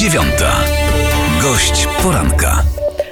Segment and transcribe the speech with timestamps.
[0.00, 0.64] dziewiąta.
[1.42, 2.62] Gość poranka.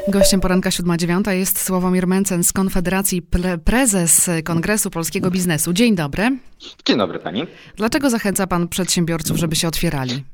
[0.09, 5.73] Gościem poranka 7.9 jest Sławomir Mencen z Konfederacji, pre prezes Kongresu Polskiego Biznesu.
[5.73, 6.39] Dzień dobry.
[6.85, 7.47] Dzień dobry pani.
[7.77, 10.25] Dlaczego zachęca pan przedsiębiorców, żeby się otwierali?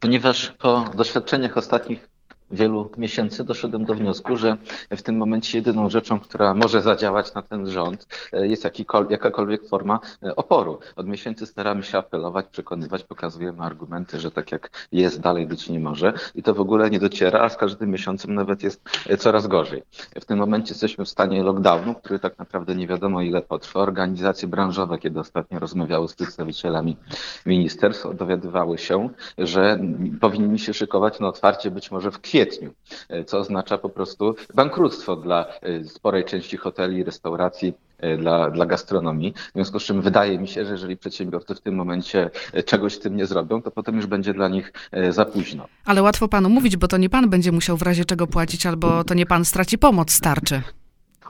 [0.00, 2.08] Ponieważ po doświadczeniach ostatnich
[2.50, 4.56] wielu miesięcy doszedłem do wniosku, że
[4.90, 8.64] w tym momencie jedyną rzeczą, która może zadziałać na ten rząd, e, jest
[9.10, 10.78] jakakolwiek forma e, oporu.
[10.96, 15.80] Od miesięcy staramy się apelować, przekonywać, pokazujemy argumenty, że tak jak jest, dalej być nie
[15.80, 19.46] może i to w ogóle nie dociera, a z każdym miesiącem nawet jest e, coraz
[19.46, 19.82] gorzej.
[20.20, 23.80] W tym momencie jesteśmy w stanie lockdownu, który tak naprawdę nie wiadomo ile potrwa.
[23.80, 26.96] Organizacje branżowe, kiedy ostatnio rozmawiały z przedstawicielami
[27.46, 29.08] ministerstw, dowiadywały się,
[29.38, 29.78] że
[30.20, 32.70] powinni się szykować na otwarcie być może w kwietniu kwietniu,
[33.08, 38.66] e, co oznacza po prostu bankructwo dla e, sporej części hoteli, restauracji, e, dla, dla
[38.66, 39.34] gastronomii.
[39.50, 42.30] W związku z czym wydaje mi się, że jeżeli przedsiębiorcy w tym momencie
[42.66, 44.72] czegoś z tym nie zrobią, to potem już będzie dla nich
[45.10, 45.66] za późno.
[45.84, 49.04] Ale łatwo panu mówić, bo to nie pan będzie musiał w razie czego płacić, albo
[49.04, 50.62] to nie pan straci pomoc starczy.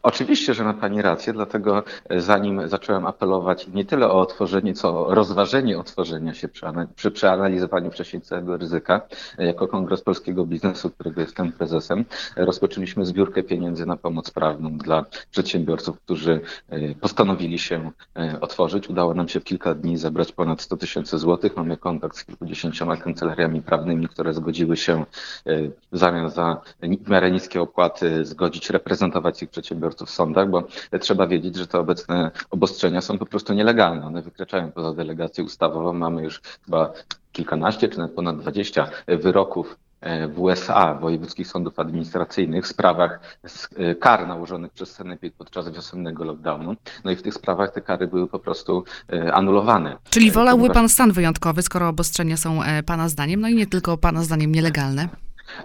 [0.05, 5.07] Oczywiście, że ma Pani rację, dlatego e, zanim zacząłem apelować nie tyle o otworzenie, co
[5.07, 6.67] o rozważenie otworzenia się przy,
[6.97, 9.01] przy przeanalizowaniu wcześniej całego ryzyka,
[9.39, 12.05] e, jako Kongres Polskiego Biznesu, którego jestem prezesem,
[12.37, 16.41] e, rozpoczęliśmy zbiórkę pieniędzy na pomoc prawną dla przedsiębiorców, którzy
[17.01, 17.91] postanowili się
[18.41, 18.89] otworzyć.
[18.89, 21.57] Udało nam się w kilka dni zebrać ponad 100 tysięcy złotych.
[21.57, 25.05] Mamy kontakt z kilkudziesięcioma kancelariami prawnymi, które zgodziły się
[25.93, 30.69] w zamian za w miarę niskie opłaty zgodzić reprezentować ich przedsiębiorców przedsiębiorców w sądach, bo
[31.01, 34.07] trzeba wiedzieć, że te obecne obostrzenia są po prostu nielegalne.
[34.07, 35.93] One wykraczają poza delegację ustawową.
[35.93, 36.93] Mamy już chyba
[37.33, 43.21] kilkanaście czy nawet ponad dwadzieścia wyroków e, w USA, wojewódzkich sądów administracyjnych w sprawach
[43.77, 46.77] e, kar nałożonych przez Senepid podczas wiosennego lockdownu.
[47.05, 49.97] No i w tych sprawach te kary były po prostu e, anulowane.
[50.11, 54.23] Czyli wolałby pan stan wyjątkowy, skoro obostrzenia są pana zdaniem, no i nie tylko pana
[54.23, 55.09] zdaniem nielegalne?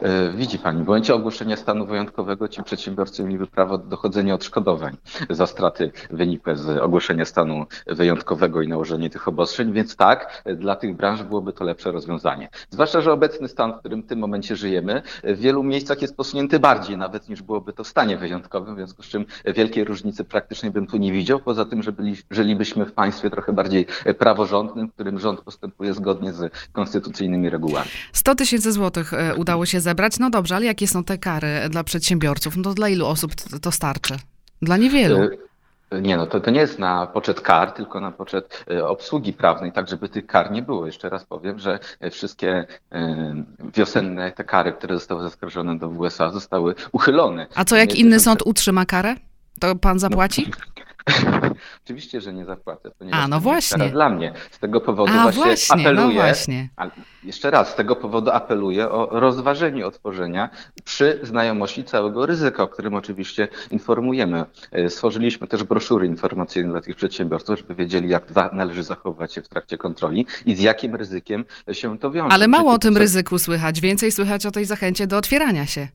[0.01, 4.97] E, widzi Pani, w momencie ogłoszenia stanu wyjątkowego ci przedsiębiorcy mieliby prawo do dochodzenia odszkodowań
[5.29, 10.95] za straty wynikłe z ogłoszenia stanu wyjątkowego i nałożenia tych obostrzeń, więc tak, dla tych
[10.95, 12.49] branż byłoby to lepsze rozwiązanie.
[12.69, 16.59] Zwłaszcza, że obecny stan, w którym w tym momencie żyjemy, w wielu miejscach jest posunięty
[16.59, 20.71] bardziej nawet niż byłoby to w stanie wyjątkowym, w związku z czym wielkiej różnicy praktycznie
[20.71, 23.85] bym tu nie widział, poza tym, że byli, żylibyśmy w państwie trochę bardziej
[24.17, 27.89] praworządnym, w którym rząd postępuje zgodnie z konstytucyjnymi regułami.
[28.13, 30.19] 100 tysięcy złotych e, udało się zebrać.
[30.19, 32.57] No dobrze, ale jakie są te kary dla przedsiębiorców?
[32.57, 33.31] No to dla ilu osób
[33.61, 34.15] to starczy?
[34.61, 35.17] Dla niewielu.
[35.91, 39.33] E, nie, no to, to nie jest na poczet kar, tylko na poczet e, obsługi
[39.33, 40.85] prawnej, tak żeby tych kar nie było.
[40.85, 41.79] Jeszcze raz powiem, że
[42.11, 42.67] wszystkie
[43.75, 47.47] wiosenne te kary, które zostały zaskarżone do USA, zostały uchylone.
[47.55, 49.15] A co jak inny sąd utrzyma karę?
[49.59, 50.51] To pan zapłaci?
[51.25, 51.38] No.
[51.89, 52.91] Oczywiście, że nie zapłacę.
[53.11, 53.89] A, no właśnie.
[53.89, 54.33] Dla mnie.
[54.51, 56.07] Z tego powodu A, właśnie, właśnie no apeluję.
[56.07, 56.69] No właśnie.
[57.23, 60.49] jeszcze raz, z tego powodu apeluję o rozważenie otworzenia
[60.83, 64.45] przy znajomości całego ryzyka, o którym oczywiście informujemy.
[64.71, 68.23] E, stworzyliśmy też broszury informacyjne dla tych przedsiębiorców, żeby wiedzieli, jak
[68.53, 72.33] należy zachowywać się w trakcie kontroli i z jakim ryzykiem się to wiąże.
[72.33, 75.87] Ale mało o tym ryzyku słychać, więcej słychać o tej zachęcie do otwierania się.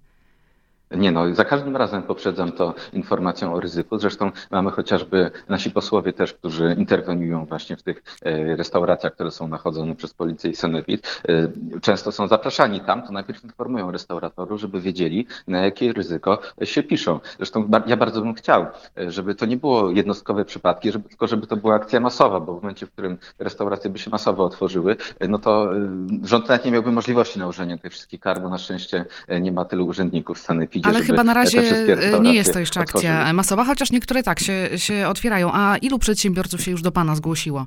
[0.97, 3.99] Nie no, za każdym razem poprzedzam to informacją o ryzyku.
[3.99, 9.49] Zresztą mamy chociażby nasi posłowie też, którzy interweniują właśnie w tych e, restauracjach, które są
[9.49, 11.21] nachodzone przez policję i sanepid.
[11.29, 11.49] E,
[11.81, 17.21] często są zapraszani tam, to najpierw informują restauratorów, żeby wiedzieli, na jakie ryzyko się piszą.
[17.37, 18.67] Zresztą ja bardzo bym chciał,
[18.99, 22.53] e, żeby to nie było jednostkowe przypadki, żeby, tylko żeby to była akcja masowa, bo
[22.53, 24.97] w momencie, w którym restauracje by się masowo otworzyły,
[25.29, 25.71] no to
[26.23, 29.05] rząd nawet nie miałby możliwości nałożenia tych wszystkich kar, bo na szczęście
[29.41, 31.63] nie ma tylu urzędników w sanepidzie, ale chyba na razie
[32.21, 33.33] nie jest to jeszcze akcja otworzyły.
[33.33, 35.51] masowa, chociaż niektóre tak się, się otwierają.
[35.53, 37.67] A ilu przedsiębiorców się już do Pana zgłosiło?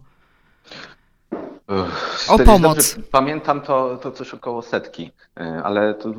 [2.27, 2.97] O pomoc.
[3.11, 6.13] Pamiętam to, to coś około setki, e, ale to,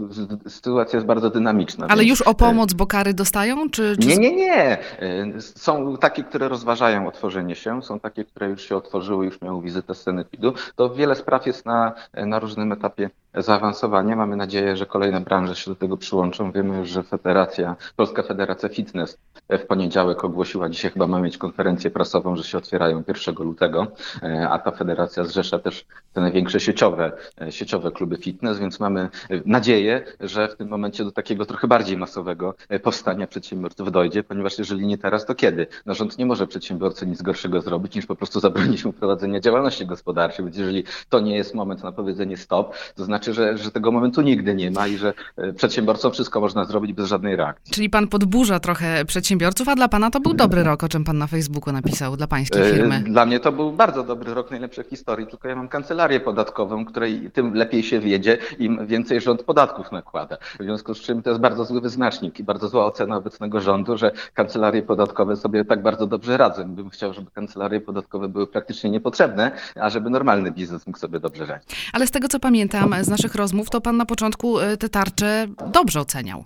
[0.48, 1.86] sytuacja jest bardzo dynamiczna.
[1.86, 2.10] Ale więc...
[2.10, 3.70] już o pomoc, bo kary dostają?
[3.70, 4.08] Czy, czy...
[4.08, 4.78] Nie, nie, nie.
[5.00, 9.62] E, są takie, które rozważają otworzenie się, są takie, które już się otworzyły, już miały
[9.62, 10.54] wizytę z Senepidu.
[10.76, 14.16] To wiele spraw jest na, na różnym etapie zaawansowania.
[14.16, 16.52] Mamy nadzieję, że kolejne branże się do tego przyłączą.
[16.52, 19.18] Wiemy już, że Federacja, Polska Federacja Fitness
[19.50, 23.86] w poniedziałek ogłosiła, dzisiaj chyba ma mieć konferencję prasową, że się otwierają 1 lutego,
[24.22, 29.08] e, a ta federacja zrzesza też te największe sieciowe, e, sieciowe kluby fitness, więc mamy
[29.46, 34.58] nadzieję, że w tym momencie do takiego trochę bardziej masowego e, powstania przedsiębiorców dojdzie, ponieważ
[34.58, 35.66] jeżeli nie teraz, to kiedy?
[35.86, 39.86] No rząd nie może przedsiębiorcy nic gorszego zrobić, niż po prostu zabronić mu prowadzenia działalności
[39.86, 43.70] gospodarczej, więc jeżeli to nie jest moment na powiedzenie stop, to znaczy znaczy, że, że
[43.70, 47.74] tego momentu nigdy nie ma i że e, przedsiębiorcom wszystko można zrobić bez żadnej reakcji.
[47.74, 51.18] Czyli pan podburza trochę przedsiębiorców, a dla pana to był dobry rok, o czym pan
[51.18, 53.02] na Facebooku napisał, dla pańskiej E, firmy.
[53.06, 56.84] Dla mnie to był bardzo dobry rok, najlepszy w historii, tylko ja mam kancelarię podatkową,
[56.84, 60.36] której tym lepiej się wiedzie, im więcej rząd podatków nakłada.
[60.60, 63.98] W związku z czym to jest bardzo zły wyznacznik i bardzo zła ocena obecnego rządu,
[63.98, 66.64] że kancelarie podatkowe sobie tak bardzo dobrze radzą.
[66.64, 71.46] Bym chciał, żeby kancelarie podatkowe były praktycznie niepotrzebne, a żeby normalny biznes mógł sobie dobrze
[71.46, 71.90] radzić.
[71.92, 75.46] Ale z tego, co pamiętam z naszych rozmów, to pan na początku e, te tarcze
[75.66, 76.44] dobrze oceniał.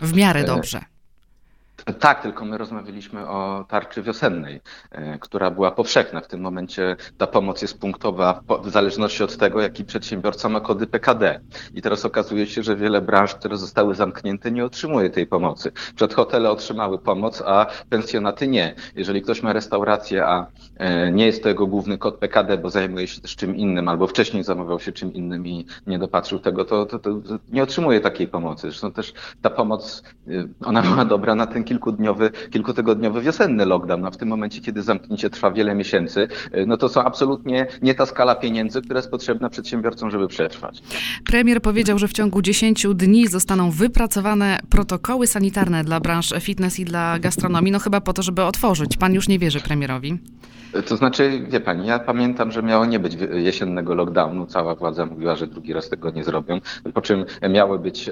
[0.00, 0.89] W miarę dobrze.
[1.98, 4.60] Tak, tylko my rozmawialiśmy o tarczy wiosennej,
[4.90, 6.20] e, która była powszechna.
[6.20, 10.86] W tym momencie ta pomoc jest punktowa w zależności od tego, jaki przedsiębiorca ma kody
[10.86, 11.40] PKD.
[11.74, 15.72] I teraz okazuje się, że wiele branż, które zostały zamknięte, nie otrzymuje tej pomocy.
[15.96, 18.74] Przedhotele otrzymały pomoc, a pensjonaty nie.
[18.96, 20.46] Jeżeli ktoś ma restaurację, a
[20.76, 24.06] e, nie jest to jego główny kod PKD, bo zajmuje się też czym innym, albo
[24.06, 27.10] wcześniej zamawiał się czym innym i nie dopatrzył tego, to, to, to
[27.48, 28.60] nie otrzymuje takiej pomocy.
[28.62, 29.12] Zresztą też
[29.42, 34.04] ta pomoc, y, ona była dobra na ten kilkudniowy, kilkutygodniowy wiosenny lockdown.
[34.06, 37.94] A w tym momencie, kiedy zamknięcie trwa wiele miesięcy, y, no to są absolutnie nie
[37.94, 40.82] ta skala pieniędzy, która jest potrzebna przedsiębiorcom, żeby przetrwać.
[41.26, 46.84] Premier powiedział, że w ciągu 10 dni zostaną wypracowane protokoły sanitarne dla branż fitness i
[46.84, 48.96] dla gastronomii, no chyba po to, żeby otworzyć.
[48.96, 50.18] Pan już nie wierzy premierowi.
[50.86, 54.46] To znaczy, wie pani, ja pamiętam, że miało nie być wy- jesiennego lockdownu.
[54.46, 56.60] Cała władza mówiła, że drugi raz tego nie zrobią.
[56.94, 58.10] Po czym miały być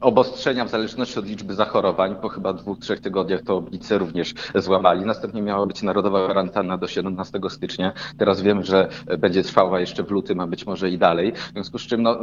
[0.00, 2.16] obostrzenia w zależności od liczby zachorowań.
[2.22, 5.04] Po chyba dwóch, trzech tygodniach to oblice również złamali.
[5.04, 7.92] Następnie miała być narodowa kwarantanna do 17 stycznia.
[8.18, 8.88] Teraz wiem, że
[9.18, 11.32] będzie trwała jeszcze w lutym, a być może i dalej.
[11.32, 12.18] W związku z czym, no,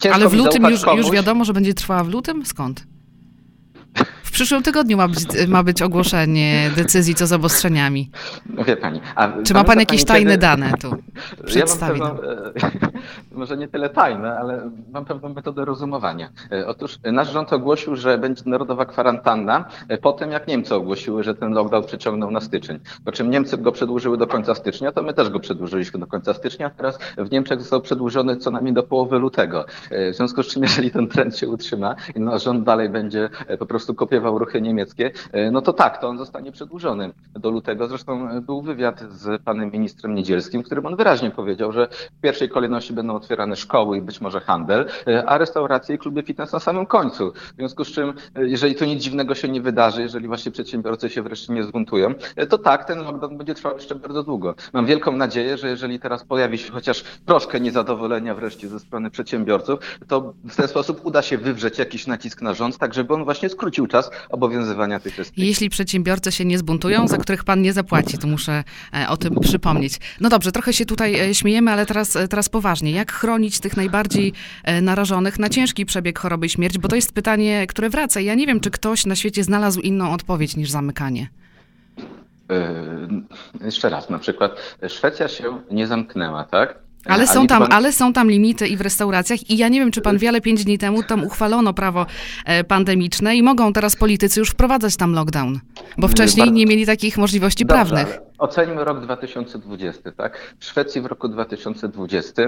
[0.00, 1.00] ciężko Ale w lutym już, komuś.
[1.00, 2.46] już wiadomo, że będzie trwała w lutym?
[2.46, 2.86] Skąd?
[4.38, 8.10] W przyszłym tygodniu ma być, ma być ogłoszenie decyzji co z obostrzeniami.
[8.46, 9.00] No wie pani.
[9.44, 10.88] Czy ma pan jakieś kiedy- tajne dane tu?
[10.88, 10.96] Ja
[11.38, 12.52] mam Przedstawi pewną, e,
[13.40, 16.28] może nie tyle tajne, ale mam pewną metodę rozumowania.
[16.52, 21.22] E, Otóż nasz rząd ogłosił, że będzie narodowa kwarantanna e, po tym, jak Niemcy ogłosiły,
[21.24, 22.78] że ten lockdown przeciągnął na styczeń.
[23.04, 26.34] Po czym Niemcy go przedłużyły do końca stycznia, to my też go przedłużyliśmy do końca
[26.34, 26.70] stycznia.
[26.70, 29.64] Teraz w Niemczech został przedłużony co najmniej do połowy lutego.
[29.90, 33.66] W związku z czym, jeżeli ten trend się utrzyma i nasz rząd dalej będzie po
[33.66, 37.88] prostu kopiował ruchy niemieckie, e, no to tak, to on zostanie przedłużony do lutego.
[37.88, 41.88] Zresztą e, był wywiad z panem ministrem Niedzielskim, w którym on wyraźnie powiedział, że
[42.18, 46.22] w pierwszej kolejności będą otwierane szkoły i być może handel, e, a restauracje i kluby
[46.22, 47.32] fitness na samym końcu.
[47.32, 51.22] W związku z czym, jeżeli to nic dziwnego się nie wydarzy, jeżeli właśnie przedsiębiorcy się
[51.22, 52.14] wreszcie nie zbuntują,
[52.48, 54.54] to tak, ten lockdown będzie trwał jeszcze bardzo długo.
[54.72, 59.80] Mam wielką nadzieję, że jeżeli teraz pojawi się chociaż troszkę niezadowolenia wreszcie ze strony przedsiębiorców,
[60.08, 63.48] to w ten sposób uda się wywrzeć jakiś nacisk na rząd, tak żeby on właśnie
[63.48, 65.46] skrócił czas obowiązywania tych restrykcji.
[65.46, 69.40] Jeśli przedsiębiorcy się nie zbuntują, za których pan nie zapłaci, to muszę e, o tym
[69.40, 70.00] przypomnieć.
[70.20, 72.90] No dobrze, trochę się tutaj e, śmiejemy, ale teraz, e, teraz poważnie.
[72.90, 74.32] Jak chronić tych najbardziej
[74.82, 76.78] narażonych na ciężki przebieg choroby i śmierć?
[76.78, 78.20] Bo to jest pytanie, które wraca.
[78.20, 81.28] Ja nie wiem, czy ktoś na świecie znalazł inną odpowiedź niż zamykanie.
[82.48, 86.87] Yy, Jeszcze raz, na przykład Szwecja się nie zamknęła, tak?
[87.04, 90.00] Ale są, tam, ale są tam limity i w restauracjach i ja nie wiem, czy
[90.00, 92.06] pan wie, ale pięć dni temu tam uchwalono prawo
[92.44, 95.60] e, pandemiczne i mogą teraz politycy już wprowadzać tam lockdown,
[95.98, 98.27] bo wcześniej nie mieli takich możliwości Dobrze, prawnych.
[98.38, 100.54] Oceńmy rok 2020, tak?
[100.58, 102.42] W Szwecji w roku 2020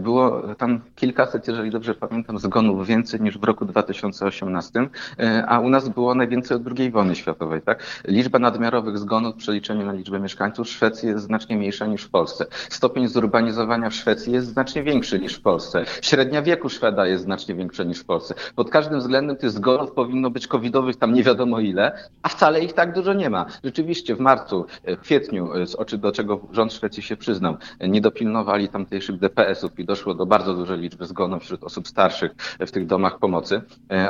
[0.00, 4.88] było tam kilkaset, jeżeli dobrze pamiętam, zgonów więcej niż w roku 2018,
[5.18, 7.82] e, a u nas było najwięcej od II wojny światowej, tak?
[8.04, 12.10] Liczba nadmiarowych zgonów w przeliczeniu na liczbę mieszkańców w Szwecji jest znacznie mniejsza niż w
[12.10, 12.46] Polsce.
[12.68, 15.84] Stopień zurbanizowania w Szwecji jest znacznie większy niż w Polsce.
[16.02, 18.34] Średnia wieku Szweda jest znacznie większa niż w Polsce.
[18.56, 22.72] Pod każdym względem tych zgonów powinno być covidowych tam nie wiadomo ile, a wcale ich
[22.72, 23.46] tak dużo nie ma.
[23.64, 27.56] Rzeczywiście w marcu, e, w kwietniu, e, z oczy do czego rząd Szwecji się przyznał,
[27.78, 32.30] e, nie dopilnowali tamtejszych DPS-ów i doszło do bardzo dużej liczby zgonów wśród osób starszych
[32.58, 33.62] e, w tych domach pomocy,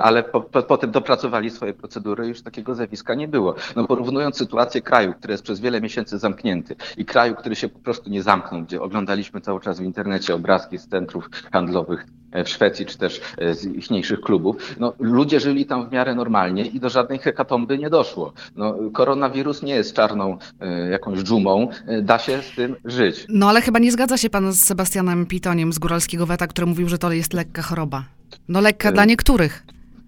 [0.03, 3.55] ale po, po, potem dopracowali swoje procedury i już takiego zjawiska nie było.
[3.77, 7.79] No porównując sytuację kraju, który jest przez wiele miesięcy zamknięty i kraju, który się po
[7.79, 12.07] prostu nie zamknął, gdzie oglądaliśmy cały czas w internecie obrazki z centrów handlowych
[12.45, 16.67] w Szwecji, czy też e, z ichniejszych klubów, no, ludzie żyli tam w miarę normalnie
[16.67, 18.33] i do żadnej hekatomby nie doszło.
[18.57, 23.27] No, koronawirus nie jest czarną e, jakąś dżumą, e, da się z tym żyć.
[23.29, 26.89] No ale chyba nie zgadza się pan z Sebastianem Pitoniem z Góralskiego Weta, który mówił,
[26.89, 28.05] że to jest lekka choroba.
[28.49, 29.63] No lekka E, dla niektórych,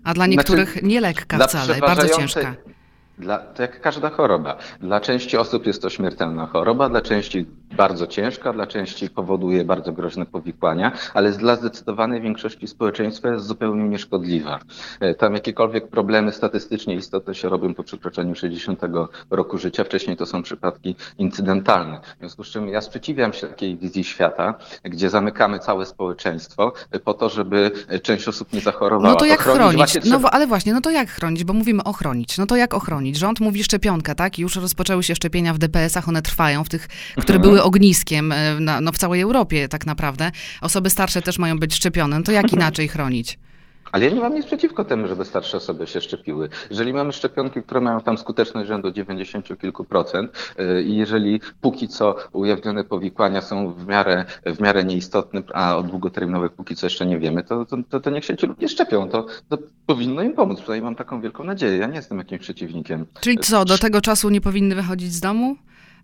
[0.04, 2.54] a dla znaczy, niektórych nie lekka wcale, bardzo ciężka.
[3.18, 4.56] Dla, to jak każda choroba.
[4.80, 9.92] Dla części osób jest to śmiertelna choroba, dla części bardzo ciężka, dla części powoduje bardzo
[9.92, 14.58] groźne powikłania, ale dla zdecydowanej większości społeczeństwa jest zupełnie nieszkodliwa.
[15.00, 18.80] E, tam jakiekolwiek problemy statystycznie istotne się robią po przekroczeniu 60
[19.30, 22.00] roku życia, wcześniej to są przypadki incydentalne.
[22.16, 24.54] W związku z czym ja sprzeciwiam się takiej wizji świata,
[24.84, 26.72] gdzie zamykamy całe społeczeństwo
[27.04, 27.70] po to, żeby
[28.02, 29.12] część osób nie zachorowała.
[29.14, 29.90] No to jak chronić?
[29.90, 31.44] trzeba- No ale właśnie, no to jak chronić?
[31.44, 32.38] Bo mówimy ochronić.
[32.38, 33.16] No to jak ochronić?
[33.18, 34.38] Rząd mówi szczepionka, tak?
[34.38, 36.88] Już rozpoczęły się szczepienia w DPS-ach, one trwają, w tych,
[37.20, 40.30] które były ogniskiem e, na, no, w całej Europie tak naprawdę.
[40.60, 42.18] Osoby starsze też mają być szczepione.
[42.18, 43.38] No to jak inaczej chronić?
[43.92, 46.48] Ale ja nie mam nic przeciwko temu, żeby starsze osoby się szczepiły.
[46.70, 51.88] Jeżeli mamy szczepionki, które mają tam skuteczność rzędu 90 kilku procent yy, i jeżeli póki
[51.88, 57.06] co ujawnione powikłania są w miarę, w miarę nieistotne, a o długoterminowych póki co jeszcze
[57.06, 59.08] nie wiemy, to, to, to, to niech się ci ludzie szczepią.
[59.08, 60.60] To, to powinno im pomóc.
[60.60, 61.76] Przynajmniej mam taką wielką nadzieję.
[61.76, 63.06] Ja nie jestem jakimś przeciwnikiem.
[63.20, 65.56] Czyli co, do tego czasu nie powinny wychodzić z domu?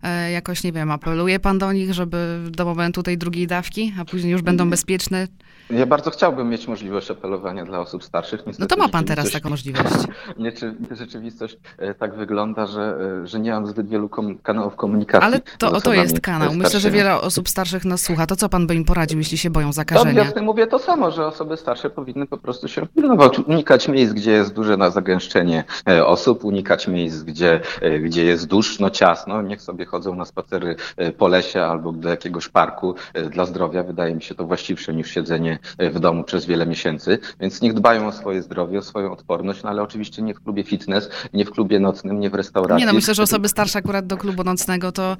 [0.03, 4.05] E, jakoś, nie wiem, apeluje pan do nich, żeby do momentu tej drugiej dawki, a
[4.05, 5.27] później już będą bezpieczne?
[5.69, 8.39] Ja bardzo chciałbym mieć możliwość apelowania dla osób starszych.
[8.39, 9.95] No Niestety to ma pan teraz taką możliwość.
[10.39, 14.75] Nie, czy rzeczywistość e, tak wygląda, że, e, że nie mam zbyt wielu kom- kanałów
[14.75, 15.25] komunikacji.
[15.25, 16.53] Ale to, to jest kanał.
[16.53, 18.25] Myślę, że wiele osób starszych nas słucha.
[18.27, 20.23] To co pan by im poradził, jeśli się boją To zakażenia?
[20.23, 24.31] jasne mówię to samo, że osoby starsze powinny po prostu się pilnować, unikać miejsc, gdzie
[24.31, 25.63] jest duże na zagęszczenie
[26.05, 27.59] osób, unikać miejsc, gdzie,
[28.03, 29.41] gdzie jest duszno, ciasno.
[29.41, 33.83] Niech sobie chodzą na spacery e, po lesie albo do jakiegoś parku e, dla zdrowia.
[33.83, 37.19] Wydaje mi się to właściwsze niż siedzenie e, w domu przez wiele miesięcy.
[37.39, 40.63] Więc niech dbają o swoje zdrowie, o swoją odporność, no ale oczywiście nie w klubie
[40.63, 42.79] fitness, nie w klubie nocnym, nie w restauracji.
[42.79, 45.17] Nie no, myślę, że osoby starsze akurat do klubu nocnego to,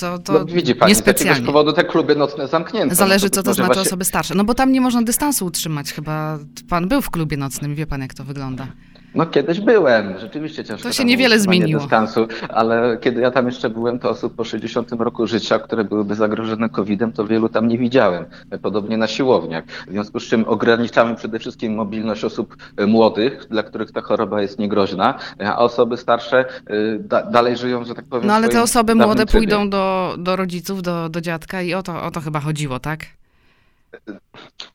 [0.00, 1.46] to, to No, widzi pani, z jakiegoś niespecjalnie.
[1.46, 2.94] powodu te kluby nocne zamknięte.
[2.94, 4.34] Zależy, No co to być może znaczy właśnie- osoby starsze.
[4.34, 6.38] No bo tam nie można dystansu utrzymać chyba.
[6.68, 8.66] Pan był w klubie nocnym wie pan, jak to wygląda.
[9.14, 10.88] No kiedyś byłem, rzeczywiście ciężko.
[10.88, 11.80] To się niewiele zmieniło.
[11.80, 16.14] Dystansu, ale kiedy ja tam jeszcze byłem, to osób po 60 roku życia, które byłyby
[16.14, 18.24] zagrożone COVID-em, to wielu tam nie widziałem.
[18.62, 19.64] Podobnie na siłowniach.
[19.66, 24.42] W związku z czym ograniczamy przede wszystkim mobilność osób e, młodych, dla których ta choroba
[24.42, 28.26] jest niegroźna, a osoby starsze e, da, dalej żyją, że tak powiem.
[28.26, 29.46] No ale te osoby młode trybie.
[29.46, 33.00] pójdą do, do rodziców, do, do dziadka i o to, o to chyba chodziło, tak?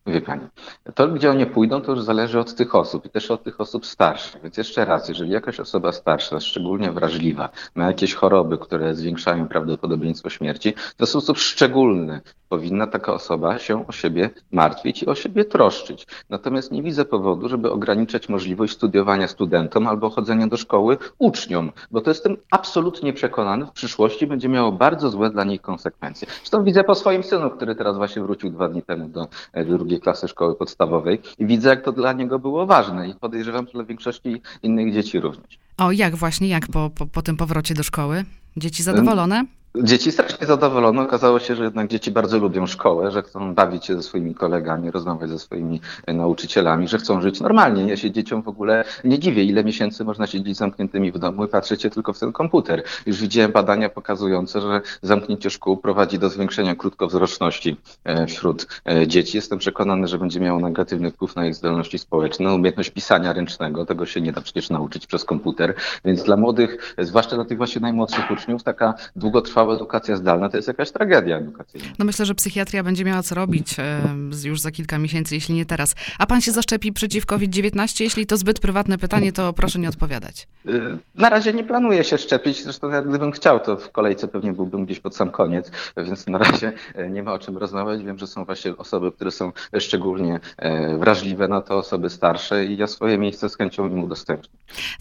[0.07, 0.47] Wie pani,
[0.95, 3.85] to gdzie oni pójdą, to już zależy od tych osób i też od tych osób
[3.85, 4.41] starszych.
[4.41, 10.29] Więc jeszcze raz, jeżeli jakaś osoba starsza, szczególnie wrażliwa, ma jakieś choroby, które zwiększają prawdopodobieństwo
[10.29, 15.45] śmierci, to w sposób szczególny powinna taka osoba się o siebie martwić i o siebie
[15.45, 16.07] troszczyć.
[16.29, 22.01] Natomiast nie widzę powodu, żeby ograniczać możliwość studiowania studentom albo chodzenia do szkoły uczniom, bo
[22.01, 26.27] to jestem absolutnie przekonany, w przyszłości będzie miało bardzo złe dla niej konsekwencje.
[26.37, 29.99] Zresztą widzę po swoim synu, który teraz właśnie wrócił dwa dni temu do e, drugiej
[29.99, 33.83] klasy szkoły podstawowej i widzę, jak to dla niego było ważne i podejrzewam, że dla
[33.83, 35.59] większości innych dzieci również.
[35.77, 38.23] O, jak właśnie, jak po, po, po tym powrocie do szkoły?
[38.59, 39.45] Dzieci zadowolone?
[39.75, 41.01] Dzieci strasznie zadowolone.
[41.01, 44.91] Okazało się, że jednak dzieci bardzo lubią szkołę, że chcą bawić się ze swoimi kolegami,
[44.91, 47.87] rozmawiać ze swoimi e, nauczycielami, że chcą żyć normalnie.
[47.87, 51.47] Ja się dzieciom w ogóle nie dziwię, ile miesięcy można siedzieć zamkniętymi w domu i
[51.47, 52.83] patrzeć tylko w ten komputer.
[53.05, 59.37] Już widziałem badania pokazujące, że zamknięcie szkół prowadzi do zwiększenia krótkowzroczności e, wśród e, dzieci.
[59.37, 63.85] Jestem przekonany, że będzie miało negatywny wpływ na ich zdolności społeczne, umiejętność pisania ręcznego.
[63.85, 65.73] Tego się nie da przecież nauczyć przez komputer.
[66.05, 70.67] Więc dla młodych, zwłaszcza dla tych właśnie najmłodszych uczniów, taka długotrwała edukacja zdalna to jest
[70.67, 71.87] jakaś tragedia edukacyjna.
[71.99, 74.01] No myślę, że psychiatria będzie miała co robić e,
[74.43, 75.95] już za kilka miesięcy, jeśli nie teraz.
[76.19, 78.03] A pan się zaszczepi przeciw COVID-19?
[78.03, 80.47] Jeśli to zbyt prywatne pytanie, to proszę nie odpowiadać.
[80.65, 84.53] Y, Na razie nie planuję się szczepić, zresztą jak gdybym chciał, to w kolejce pewnie
[84.53, 88.03] byłbym gdzieś pod sam koniec, więc na razie e, nie ma o czym rozmawiać.
[88.03, 92.77] Wiem, że są właśnie osoby, które są szczególnie e, wrażliwe na to, osoby starsze i
[92.77, 94.49] ja swoje miejsce z chęcią im udostępnię.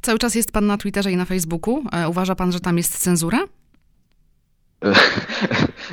[0.02, 1.83] Cały czas jest pan na Twitterze i na Facebooku.
[1.93, 3.38] E, Uważa pan, że tam jest cenzura?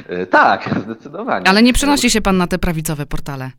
[0.10, 1.48] E, Tak, zdecydowanie.
[1.48, 3.52] Ale nie przenosi się pan na te prawicowe portale.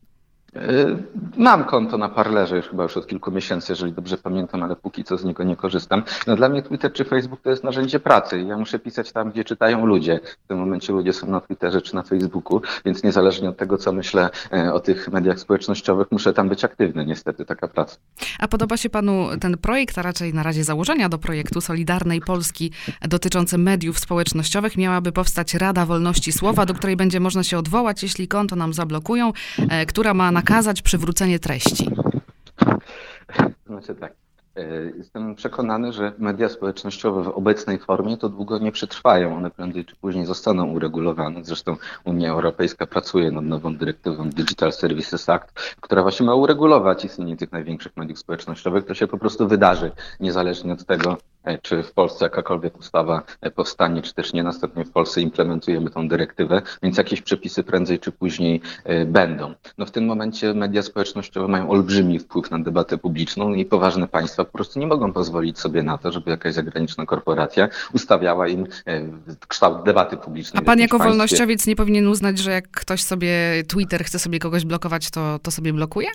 [0.57, 0.97] E,
[1.37, 5.03] Mam konto na Parlerze już chyba już od kilku miesięcy, jeżeli dobrze pamiętam, ale póki
[5.03, 6.03] co z niego nie korzystam.
[6.27, 8.41] No dla mnie Twitter czy Facebook to jest narzędzie pracy.
[8.41, 10.19] Ja muszę pisać tam, gdzie czytają ludzie.
[10.45, 13.91] W tym momencie ludzie są na Twitterze czy na Facebooku, więc niezależnie od tego, co
[13.91, 17.05] myślę e, o tych mediach społecznościowych, muszę tam być aktywny.
[17.05, 17.97] Niestety taka praca.
[18.39, 22.71] A podoba się panu ten projekt, a raczej na razie założenia do projektu Solidarnej Polski
[23.01, 24.77] dotyczące mediów społecznościowych?
[24.77, 29.33] Miałaby powstać Rada Wolności Słowa, do której będzie można się odwołać, jeśli konto nam zablokują,
[29.69, 31.89] e, która ma nakazać przywrócenie treści.
[33.65, 34.13] Znaczy tak.
[34.55, 39.35] e, Jestem przekonany, że media społecznościowe w obecnej formie to długo nie przetrwają.
[39.37, 41.43] One prędzej czy później zostaną uregulowane.
[41.43, 47.37] Zresztą Unia Europejska pracuje nad nową dyrektywą Digital Services Act, która właśnie ma uregulować istnienie
[47.37, 48.85] tych największych mediów społecznościowych.
[48.85, 51.17] To się po prostu wydarzy, niezależnie od tego,
[51.61, 54.43] czy w Polsce jakakolwiek ustawa e, powstanie, czy też nie.
[54.43, 59.53] Następnie w Polsce implementujemy tą dyrektywę, więc jakieś przepisy prędzej czy później e, będą.
[59.77, 64.45] No w tym momencie media społecznościowe mają olbrzymi wpływ na debatę publiczną i poważne państwa
[64.45, 68.67] po prostu nie mogą pozwolić sobie na to, żeby jakaś zagraniczna korporacja ustawiała im
[69.47, 70.63] kształt debaty publicznej.
[70.63, 71.09] A pan jako państwie.
[71.09, 73.29] wolnościowiec nie powinien uznać, że jak ktoś sobie
[73.67, 76.09] Twitter chce sobie kogoś blokować, to, to sobie blokuje?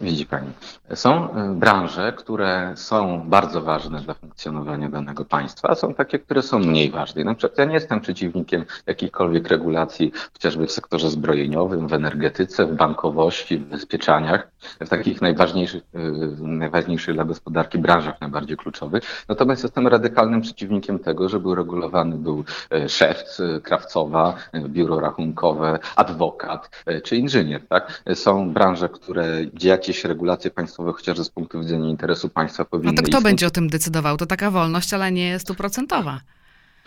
[0.00, 0.48] Widzi Pani,
[0.94, 6.42] są y, branże, które są bardzo ważne dla funkcjonowania danego państwa, a są takie, które
[6.42, 7.24] są mniej ważne.
[7.24, 12.74] Na przykład ja nie jestem przeciwnikiem jakichkolwiek regulacji, chociażby w sektorze zbrojeniowym, w energetyce, w
[12.76, 14.48] bankowości, w bezpieczaniach,
[14.80, 15.98] w takich najważniejszych, y,
[16.42, 19.24] najważniejszych dla gospodarki branżach najbardziej kluczowych.
[19.28, 23.24] Natomiast jestem radykalnym przeciwnikiem tego, żeby uregulowany był y, szef,
[23.62, 24.34] krawcowa,
[24.68, 27.66] biuro rachunkowe, adwokat czy inżynier.
[27.68, 28.02] Tak?
[28.14, 32.96] Są branże, które, gdzie jakieś regulacje państwowe, chociażby z punktu widzenia interesu państwa powinny No
[32.96, 33.24] to kto istnieć.
[33.24, 34.16] będzie o tym decydował?
[34.16, 36.20] To taka wolność, ale nie stuprocentowa.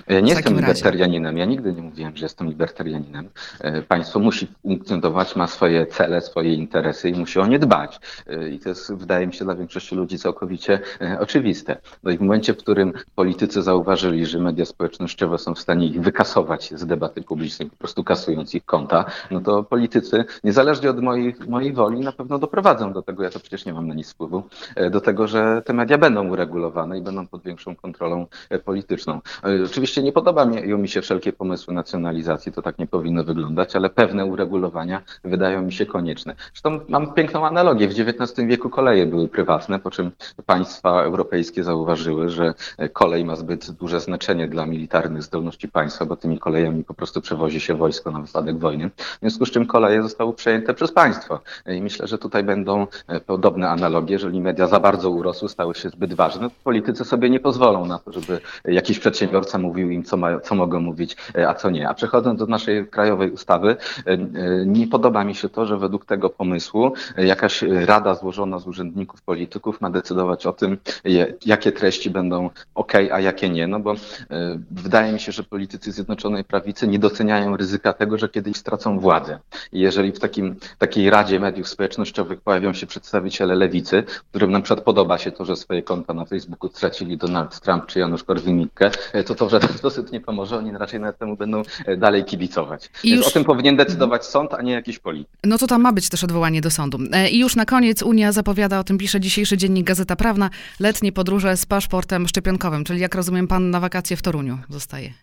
[0.08, 1.38] Ja nie jestem libertarianinem.
[1.38, 3.30] Ja nigdy nie mówiłem, że jestem libertarianinem.
[3.60, 8.00] E, państwo musi funkcjonować, ma swoje cele, swoje interesy i musi o nie dbać.
[8.28, 11.78] E, I to jest, wydaje mi się, dla większości ludzi całkowicie e, oczywiste.
[12.04, 16.02] No i w momencie, w którym politycy zauważyli, że media społecznościowe są w stanie ich
[16.02, 21.36] wykasować z debaty publicznej, po prostu kasując ich konta, no to politycy, niezależnie od mojej,
[21.48, 24.44] mojej woli, na pewno doprowadzą do tego, ja to przecież nie mam na nic wpływu,
[24.92, 28.28] do tego, że te media będą uregulowane i będą pod większą kontrolą
[28.66, 29.22] polityczną.
[29.66, 33.90] Oczywiście Oczywiście nie podobają mi się wszelkie pomysły nacjonalizacji, to tak nie powinno wyglądać, ale
[33.90, 36.36] pewne uregulowania wydają mi się konieczne.
[36.54, 37.88] Zresztą mam piękną analogię.
[37.88, 40.12] W XIX wieku koleje były prywatne, po czym
[40.46, 42.54] państwa europejskie zauważyły, że
[42.94, 47.60] kolej ma zbyt duże znaczenie dla militarnych zdolności państwa, bo tymi kolejami po prostu przewozi
[47.60, 48.90] się wojsko na wypadek wojny.
[48.90, 51.40] W związku z czym koleje zostały przejęte przez państwo.
[51.68, 52.88] I myślę, że tutaj będą
[53.26, 54.14] podobne analogie.
[54.14, 58.12] Jeżeli media za bardzo urosły, stały się zbyt ważne, politycy sobie nie pozwolą na to,
[58.12, 61.90] żeby jakiś przedsiębiorca mówił, mówił im, co, ma, co mogą mówić, e, a co nie.
[61.90, 64.18] A przechodząc do naszej krajowej ustawy, e, e,
[64.66, 69.82] nie podoba mi się to, że według tego pomysłu jakaś rada złożona z urzędników, polityków
[69.82, 70.78] ma decydować o tym,
[71.46, 73.68] jakie treści będą ok, a jakie nie.
[73.68, 73.94] No bo
[74.72, 79.40] wydaje mi się, że politycy Zjednoczonej Prawicy nie doceniają ryzyka tego, że kiedyś stracą władzę.
[79.72, 84.86] I jeżeli w takim, takiej Radzie Mediów Społecznościowych pojawią się przedstawiciele lewicy, którym na przykład
[84.86, 88.92] podoba się to, że swoje konta na Facebooku stracili Donald Trump czy Janusz Korwin-Mikke,
[89.26, 89.50] to to w
[89.84, 92.90] dosyć nie pomoże, oni raczej nawet temu będą e, dalej kibicować.
[93.04, 93.28] I już...
[93.28, 95.38] O tym powinien decydować sąd, a nie jakiś polityk.
[95.44, 97.00] No to tam ma być też odwołanie do sądu.
[97.12, 100.50] E, I już na koniec Unia zapowiada, o tym pisze dzisiejszy dziennik Gazeta Prawna,
[100.80, 105.14] letnie podróże z paszportem szczepionkowym, czyli jak rozumiem pan na wakacje w Toruniu zostaje.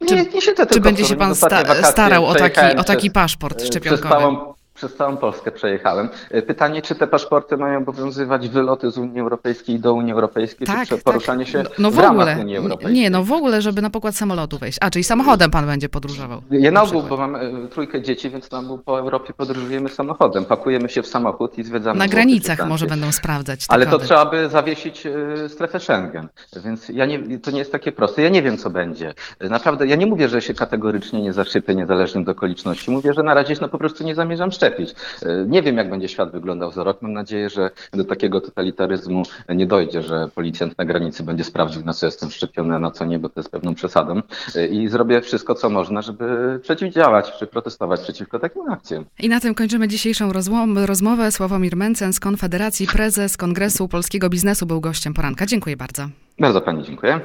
[0.00, 3.62] Nie, czy, nie siedzę czy będzie się pan sta starał o taki, o taki paszport
[3.62, 4.08] szczepionkowy?
[4.08, 4.55] przez całą
[5.20, 6.08] Polskę przejechałem.
[6.30, 10.88] E, pytanie, czy te paszporty mają obowiązywać wyloty z Unii Europejskiej do Unii Europejskiej, tak,
[10.88, 11.04] czy tak.
[11.04, 11.52] poruszanie tak.
[11.52, 12.36] się no, no w, w ogóle.
[12.40, 12.94] Unii Europejskiej?
[12.94, 14.78] Nie, no w ogóle, żeby na pokład samolotu wejść.
[14.80, 16.42] A, czyli samochodem pan będzie podróżował?
[16.50, 20.44] Ja na ogół, bo mam e, trójkę dzieci, więc na ogół po Europie podróżujemy samochodem.
[20.44, 21.98] Pakujemy się w samochód i zwiedzamy.
[21.98, 23.64] Na granicach może będą sprawdzać.
[23.68, 23.98] Ale kody.
[23.98, 26.28] to trzeba by zawiesić e, strefę Schengen,
[26.64, 28.22] więc ja nie, to nie jest takie proste.
[28.22, 29.14] Ja nie wiem, co będzie.
[29.40, 32.90] Naprawdę, ja nie mówię, że się kategorycznie nie zaszczypię, niezależnie od okoliczności.
[32.90, 34.94] Mówię, że na razie no, po prostu nie zamierzam szczepić szczepić.
[35.22, 37.02] E, nie wiem, jak będzie świat wyglądał za rok.
[37.02, 41.92] Mam nadzieję, że do takiego totalitaryzmu nie dojdzie, że policjant na granicy będzie sprawdził, na
[41.92, 44.22] co jestem szczepiony, a na co nie, bo to jest pewną przesadą.
[44.54, 49.04] E, I zrobię wszystko, co można, żeby przeciwdziałać, czy protestować przeciwko takim akcjom.
[49.18, 50.32] I na tym kończymy dzisiejszą
[50.86, 51.32] rozmowę.
[51.32, 55.46] Sławomir Mencen z Konfederacji, prezes Kongresu Polskiego Biznesu był gościem poranka.
[55.46, 56.08] Dziękuję bardzo.
[56.38, 57.20] Bardzo pani dziękuję.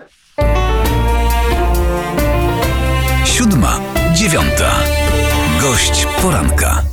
[3.25, 3.80] Siódma,
[4.13, 4.71] dziewiąta.
[5.62, 6.90] Gość poranka.